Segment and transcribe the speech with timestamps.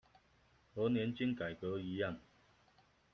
[0.73, 2.17] 和年金改革一樣